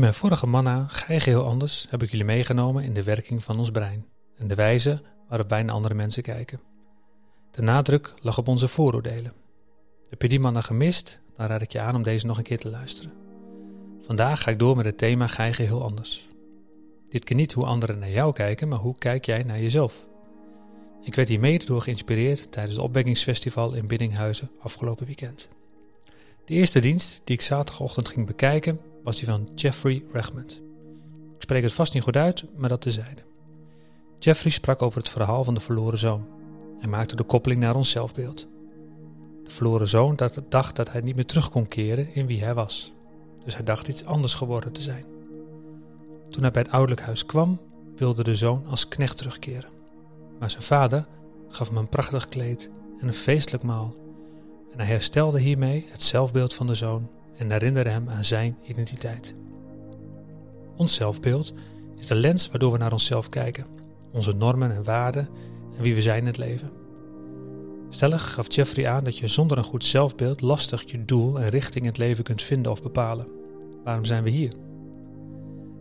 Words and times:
In 0.00 0.06
mijn 0.06 0.18
vorige 0.18 0.46
manna, 0.46 0.86
Gij 0.88 1.20
geheel 1.20 1.46
anders, 1.46 1.86
heb 1.90 2.02
ik 2.02 2.10
jullie 2.10 2.26
meegenomen 2.26 2.84
in 2.84 2.94
de 2.94 3.02
werking 3.02 3.44
van 3.44 3.58
ons 3.58 3.70
brein 3.70 4.06
en 4.36 4.48
de 4.48 4.54
wijze 4.54 5.02
waarop 5.28 5.48
wij 5.48 5.62
naar 5.62 5.74
andere 5.74 5.94
mensen 5.94 6.22
kijken. 6.22 6.60
De 7.50 7.62
nadruk 7.62 8.12
lag 8.20 8.38
op 8.38 8.48
onze 8.48 8.68
vooroordelen. 8.68 9.32
Heb 10.08 10.22
je 10.22 10.28
die 10.28 10.40
manna 10.40 10.60
gemist, 10.60 11.20
dan 11.36 11.46
raad 11.46 11.62
ik 11.62 11.72
je 11.72 11.80
aan 11.80 11.94
om 11.94 12.02
deze 12.02 12.26
nog 12.26 12.36
een 12.36 12.42
keer 12.42 12.58
te 12.58 12.70
luisteren. 12.70 13.12
Vandaag 14.02 14.42
ga 14.42 14.50
ik 14.50 14.58
door 14.58 14.76
met 14.76 14.84
het 14.84 14.98
thema 14.98 15.26
Gij 15.26 15.52
geheel 15.52 15.82
anders. 15.82 16.28
Dit 17.08 17.24
keer 17.24 17.36
niet 17.36 17.52
hoe 17.52 17.64
anderen 17.64 17.98
naar 17.98 18.10
jou 18.10 18.32
kijken, 18.32 18.68
maar 18.68 18.78
hoe 18.78 18.98
kijk 18.98 19.24
jij 19.24 19.42
naar 19.42 19.60
jezelf? 19.60 20.08
Ik 21.02 21.14
werd 21.14 21.28
hier 21.28 21.40
mede 21.40 21.64
door 21.64 21.82
geïnspireerd 21.82 22.52
tijdens 22.52 22.74
het 22.74 22.84
opwekkingsfestival 22.84 23.72
in 23.72 23.86
Biddinghuizen 23.86 24.50
afgelopen 24.60 25.06
weekend. 25.06 25.48
De 26.44 26.54
eerste 26.54 26.80
dienst 26.80 27.20
die 27.24 27.36
ik 27.36 27.42
zaterdagochtend 27.42 28.08
ging 28.08 28.26
bekijken 28.26 28.80
was 29.02 29.16
die 29.16 29.26
van 29.26 29.48
Jeffrey 29.54 30.02
Regment. 30.12 30.60
Ik 31.36 31.42
spreek 31.42 31.62
het 31.62 31.72
vast 31.72 31.94
niet 31.94 32.02
goed 32.02 32.16
uit, 32.16 32.44
maar 32.56 32.68
dat 32.68 32.80
tezijde. 32.80 33.22
Jeffrey 34.18 34.52
sprak 34.52 34.82
over 34.82 34.98
het 34.98 35.08
verhaal 35.08 35.44
van 35.44 35.54
de 35.54 35.60
verloren 35.60 35.98
zoon. 35.98 36.26
Hij 36.78 36.88
maakte 36.88 37.16
de 37.16 37.22
koppeling 37.22 37.60
naar 37.60 37.76
ons 37.76 37.90
zelfbeeld. 37.90 38.48
De 39.44 39.50
verloren 39.50 39.88
zoon 39.88 40.18
dacht 40.48 40.76
dat 40.76 40.92
hij 40.92 41.00
niet 41.00 41.14
meer 41.14 41.26
terug 41.26 41.50
kon 41.50 41.68
keren 41.68 42.14
in 42.14 42.26
wie 42.26 42.44
hij 42.44 42.54
was. 42.54 42.92
Dus 43.44 43.54
hij 43.54 43.64
dacht 43.64 43.88
iets 43.88 44.04
anders 44.04 44.34
geworden 44.34 44.72
te 44.72 44.82
zijn. 44.82 45.04
Toen 46.28 46.42
hij 46.42 46.50
bij 46.50 46.62
het 46.62 46.70
ouderlijk 46.70 47.00
huis 47.00 47.26
kwam, 47.26 47.60
wilde 47.96 48.24
de 48.24 48.34
zoon 48.34 48.64
als 48.66 48.88
knecht 48.88 49.16
terugkeren. 49.16 49.70
Maar 50.38 50.50
zijn 50.50 50.62
vader 50.62 51.06
gaf 51.48 51.68
hem 51.68 51.76
een 51.76 51.88
prachtig 51.88 52.28
kleed 52.28 52.70
en 53.00 53.06
een 53.06 53.14
feestelijk 53.14 53.62
maal. 53.62 53.94
En 54.72 54.78
hij 54.78 54.86
herstelde 54.86 55.40
hiermee 55.40 55.86
het 55.90 56.02
zelfbeeld 56.02 56.54
van 56.54 56.66
de 56.66 56.74
zoon 56.74 57.08
en 57.40 57.50
herinnerde 57.50 57.90
hem 57.90 58.08
aan 58.08 58.24
zijn 58.24 58.56
identiteit. 58.62 59.34
Ons 60.76 60.94
zelfbeeld 60.94 61.52
is 61.96 62.06
de 62.06 62.14
lens 62.14 62.50
waardoor 62.50 62.72
we 62.72 62.78
naar 62.78 62.92
onszelf 62.92 63.28
kijken, 63.28 63.66
onze 64.12 64.32
normen 64.32 64.74
en 64.74 64.84
waarden 64.84 65.28
en 65.76 65.82
wie 65.82 65.94
we 65.94 66.02
zijn 66.02 66.18
in 66.18 66.26
het 66.26 66.36
leven. 66.36 66.70
Stellig 67.88 68.32
gaf 68.32 68.54
Jeffrey 68.54 68.88
aan 68.88 69.04
dat 69.04 69.18
je 69.18 69.26
zonder 69.26 69.58
een 69.58 69.64
goed 69.64 69.84
zelfbeeld 69.84 70.40
lastig 70.40 70.90
je 70.90 71.04
doel 71.04 71.40
en 71.40 71.48
richting 71.48 71.84
in 71.84 71.90
het 71.90 71.98
leven 71.98 72.24
kunt 72.24 72.42
vinden 72.42 72.72
of 72.72 72.82
bepalen. 72.82 73.26
Waarom 73.84 74.04
zijn 74.04 74.22
we 74.22 74.30
hier? 74.30 74.52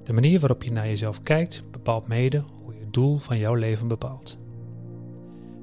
De 0.04 0.14
manier 0.14 0.40
waarop 0.40 0.64
je 0.64 0.72
naar 0.72 0.88
jezelf 0.88 1.22
kijkt 1.22 1.64
bepaalt 1.72 2.08
mede 2.08 2.44
hoe 2.64 2.74
je 2.74 2.80
het 2.80 2.94
doel 2.94 3.18
van 3.18 3.38
jouw 3.38 3.54
leven 3.54 3.88
bepaalt. 3.88 4.38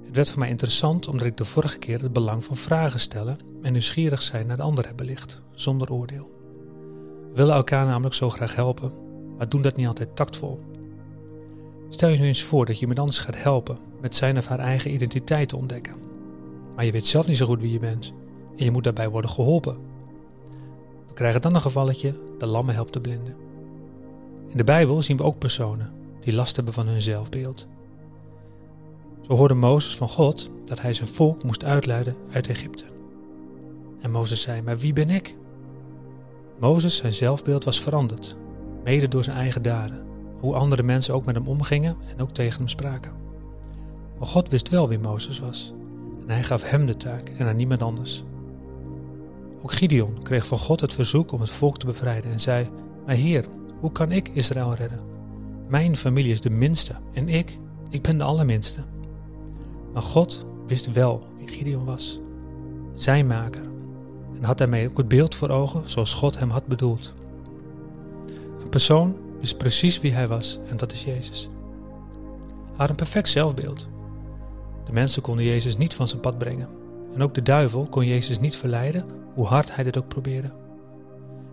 Het 0.04 0.16
werd 0.16 0.30
voor 0.30 0.38
mij 0.38 0.48
interessant 0.48 1.08
omdat 1.08 1.26
ik 1.26 1.36
de 1.36 1.44
vorige 1.44 1.78
keer 1.78 2.02
het 2.02 2.12
belang 2.12 2.44
van 2.44 2.56
vragen 2.56 3.00
stellen 3.00 3.36
en 3.62 3.72
nieuwsgierig 3.72 4.22
zijn 4.22 4.46
naar 4.46 4.56
de 4.56 4.62
ander 4.62 4.86
heb 4.86 4.96
belicht, 4.96 5.40
zonder 5.56 5.92
oordeel. 5.92 6.30
We 7.30 7.36
willen 7.42 7.54
elkaar 7.54 7.86
namelijk 7.86 8.14
zo 8.14 8.30
graag 8.30 8.54
helpen, 8.54 8.92
maar 9.36 9.48
doen 9.48 9.62
dat 9.62 9.76
niet 9.76 9.86
altijd 9.86 10.16
tactvol. 10.16 10.60
Stel 11.88 12.08
je 12.08 12.18
nu 12.18 12.26
eens 12.26 12.42
voor 12.42 12.66
dat 12.66 12.74
je 12.74 12.80
iemand 12.80 12.98
anders 12.98 13.18
gaat 13.18 13.42
helpen 13.42 13.78
met 14.00 14.16
zijn 14.16 14.36
of 14.36 14.46
haar 14.46 14.58
eigen 14.58 14.92
identiteit 14.92 15.48
te 15.48 15.56
ontdekken. 15.56 15.94
Maar 16.74 16.84
je 16.84 16.92
weet 16.92 17.06
zelf 17.06 17.26
niet 17.26 17.36
zo 17.36 17.46
goed 17.46 17.60
wie 17.60 17.72
je 17.72 17.78
bent 17.78 18.12
en 18.56 18.64
je 18.64 18.70
moet 18.70 18.84
daarbij 18.84 19.08
worden 19.08 19.30
geholpen. 19.30 19.76
We 21.06 21.14
krijgen 21.14 21.40
dan 21.40 21.54
een 21.54 21.60
gevalletje, 21.60 22.14
de 22.38 22.46
lammen 22.46 22.74
helpt 22.74 22.92
de 22.92 23.00
blinden. 23.00 23.36
In 24.48 24.56
de 24.56 24.64
Bijbel 24.64 25.02
zien 25.02 25.16
we 25.16 25.22
ook 25.22 25.38
personen 25.38 25.92
die 26.20 26.34
last 26.34 26.56
hebben 26.56 26.74
van 26.74 26.86
hun 26.86 27.02
zelfbeeld. 27.02 27.66
Zo 29.20 29.34
hoorde 29.34 29.54
Mozes 29.54 29.96
van 29.96 30.08
God 30.08 30.50
dat 30.64 30.80
hij 30.80 30.92
zijn 30.92 31.08
volk 31.08 31.42
moest 31.42 31.64
uitleiden 31.64 32.16
uit 32.30 32.48
Egypte. 32.48 32.84
En 34.00 34.10
Mozes 34.10 34.42
zei: 34.42 34.62
Maar 34.62 34.78
wie 34.78 34.92
ben 34.92 35.10
ik? 35.10 35.36
Mozes, 36.60 36.96
zijn 36.96 37.14
zelfbeeld 37.14 37.64
was 37.64 37.80
veranderd, 37.80 38.36
mede 38.84 39.08
door 39.08 39.24
zijn 39.24 39.36
eigen 39.36 39.62
daden, 39.62 40.04
hoe 40.40 40.54
andere 40.54 40.82
mensen 40.82 41.14
ook 41.14 41.24
met 41.24 41.34
hem 41.34 41.46
omgingen 41.46 41.96
en 42.16 42.22
ook 42.22 42.30
tegen 42.30 42.58
hem 42.58 42.68
spraken. 42.68 43.12
Maar 44.18 44.28
God 44.28 44.48
wist 44.48 44.68
wel 44.68 44.88
wie 44.88 44.98
Mozes 44.98 45.38
was 45.38 45.72
en 46.26 46.32
hij 46.32 46.42
gaf 46.42 46.70
hem 46.70 46.86
de 46.86 46.96
taak 46.96 47.28
en 47.28 47.46
aan 47.46 47.56
niemand 47.56 47.82
anders. 47.82 48.24
Ook 49.62 49.72
Gideon 49.72 50.22
kreeg 50.22 50.46
van 50.46 50.58
God 50.58 50.80
het 50.80 50.92
verzoek 50.92 51.32
om 51.32 51.40
het 51.40 51.50
volk 51.50 51.78
te 51.78 51.86
bevrijden 51.86 52.32
en 52.32 52.40
zei: 52.40 52.68
Maar 53.06 53.14
Heer, 53.14 53.44
hoe 53.80 53.92
kan 53.92 54.12
ik 54.12 54.28
Israël 54.28 54.74
redden? 54.74 55.00
Mijn 55.68 55.96
familie 55.96 56.32
is 56.32 56.40
de 56.40 56.50
minste 56.50 56.94
en 57.12 57.28
ik, 57.28 57.58
ik 57.88 58.02
ben 58.02 58.18
de 58.18 58.24
allerminste. 58.24 58.80
Maar 59.92 60.02
God 60.02 60.46
wist 60.66 60.92
wel 60.92 61.26
wie 61.38 61.48
Gideon 61.48 61.84
was, 61.84 62.20
zijn 62.94 63.26
maker, 63.26 63.64
en 64.38 64.44
had 64.44 64.58
daarmee 64.58 64.88
ook 64.88 64.96
het 64.96 65.08
beeld 65.08 65.34
voor 65.34 65.48
ogen 65.48 65.82
zoals 65.90 66.14
God 66.14 66.38
hem 66.38 66.50
had 66.50 66.66
bedoeld. 66.66 67.14
Een 68.60 68.68
persoon 68.68 69.16
wist 69.40 69.58
precies 69.58 70.00
wie 70.00 70.12
hij 70.12 70.28
was 70.28 70.58
en 70.68 70.76
dat 70.76 70.92
is 70.92 71.04
Jezus. 71.04 71.48
Hij 72.66 72.76
had 72.76 72.90
een 72.90 72.96
perfect 72.96 73.28
zelfbeeld. 73.28 73.88
De 74.84 74.92
mensen 74.92 75.22
konden 75.22 75.44
Jezus 75.44 75.76
niet 75.76 75.94
van 75.94 76.08
zijn 76.08 76.20
pad 76.20 76.38
brengen. 76.38 76.68
En 77.14 77.22
ook 77.22 77.34
de 77.34 77.42
duivel 77.42 77.86
kon 77.90 78.06
Jezus 78.06 78.38
niet 78.38 78.56
verleiden, 78.56 79.04
hoe 79.34 79.46
hard 79.46 79.74
hij 79.74 79.84
dit 79.84 79.98
ook 79.98 80.08
probeerde. 80.08 80.50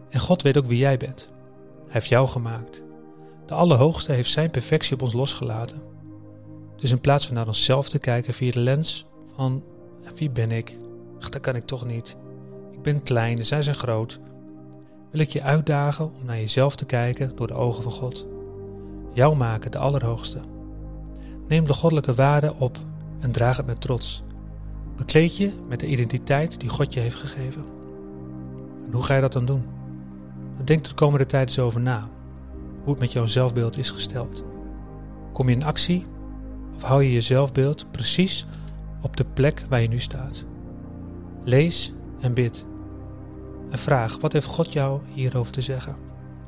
En 0.09 0.19
God 0.19 0.41
weet 0.41 0.57
ook 0.57 0.65
wie 0.65 0.77
jij 0.77 0.97
bent. 0.97 1.29
Hij 1.83 1.93
heeft 1.93 2.07
jou 2.07 2.27
gemaakt. 2.27 2.83
De 3.45 3.53
Allerhoogste 3.53 4.11
heeft 4.11 4.31
zijn 4.31 4.49
perfectie 4.49 4.93
op 4.93 5.01
ons 5.01 5.13
losgelaten. 5.13 5.81
Dus 6.75 6.91
in 6.91 6.99
plaats 6.99 7.25
van 7.25 7.35
naar 7.35 7.47
onszelf 7.47 7.89
te 7.89 7.99
kijken 7.99 8.33
via 8.33 8.51
de 8.51 8.59
lens 8.59 9.05
van 9.35 9.63
wie 10.15 10.29
ben 10.29 10.51
ik? 10.51 10.77
Dat 11.29 11.41
kan 11.41 11.55
ik 11.55 11.65
toch 11.65 11.85
niet. 11.85 12.15
Ben 12.83 13.03
klein, 13.03 13.35
de 13.35 13.43
zij 13.43 13.61
zijn 13.61 13.75
groot. 13.75 14.19
Wil 15.11 15.21
ik 15.21 15.29
je 15.29 15.41
uitdagen 15.41 16.05
om 16.05 16.25
naar 16.25 16.37
jezelf 16.37 16.75
te 16.75 16.85
kijken 16.85 17.35
door 17.35 17.47
de 17.47 17.53
ogen 17.53 17.83
van 17.83 17.91
God. 17.91 18.25
Jou 19.13 19.35
maken 19.35 19.71
de 19.71 19.77
Allerhoogste. 19.77 20.39
Neem 21.47 21.65
de 21.65 21.73
goddelijke 21.73 22.13
waarde 22.13 22.53
op 22.57 22.77
en 23.19 23.31
draag 23.31 23.57
het 23.57 23.65
met 23.65 23.81
trots. 23.81 24.23
Bekleed 24.95 25.37
je 25.37 25.51
met 25.67 25.79
de 25.79 25.87
identiteit 25.87 26.59
die 26.59 26.69
God 26.69 26.93
je 26.93 26.99
heeft 26.99 27.15
gegeven. 27.15 27.63
En 28.85 28.93
hoe 28.93 29.03
ga 29.03 29.15
je 29.15 29.21
dat 29.21 29.33
dan 29.33 29.45
doen? 29.45 29.63
Denk 30.63 30.83
de 30.83 30.93
komende 30.93 31.25
tijd 31.25 31.47
eens 31.47 31.59
over 31.59 31.81
na. 31.81 32.09
Hoe 32.83 32.91
het 32.91 32.99
met 32.99 33.11
jouw 33.11 33.25
zelfbeeld 33.25 33.77
is 33.77 33.89
gesteld. 33.89 34.43
Kom 35.33 35.49
je 35.49 35.55
in 35.55 35.63
actie 35.63 36.05
of 36.75 36.81
hou 36.81 37.03
je 37.03 37.11
je 37.11 37.21
zelfbeeld 37.21 37.91
precies 37.91 38.45
op 39.01 39.17
de 39.17 39.25
plek 39.33 39.63
waar 39.69 39.81
je 39.81 39.87
nu 39.87 39.99
staat? 39.99 40.45
Lees 41.43 41.93
en 42.19 42.33
bid. 42.33 42.65
En 43.73 43.79
vraag, 43.79 44.19
wat 44.19 44.33
heeft 44.33 44.45
God 44.45 44.73
jou 44.73 45.01
hierover 45.13 45.51
te 45.51 45.61
zeggen? 45.61 45.95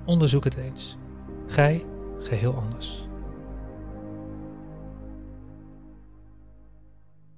Onderzoek 0.06 0.44
het 0.44 0.56
eens. 0.56 0.98
Gij 1.48 1.86
geheel 2.20 2.56
anders. 2.56 3.05